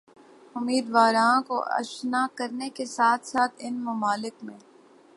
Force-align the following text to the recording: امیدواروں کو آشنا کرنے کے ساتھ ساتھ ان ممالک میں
امیدواروں 0.55 1.41
کو 1.47 1.59
آشنا 1.79 2.25
کرنے 2.35 2.69
کے 2.69 2.85
ساتھ 2.87 3.27
ساتھ 3.27 3.53
ان 3.59 3.73
ممالک 3.83 4.43
میں 4.43 4.57